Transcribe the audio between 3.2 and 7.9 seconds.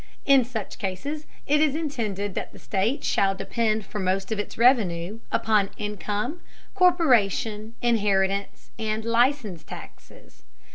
depend for most of its revenue upon income, corporation,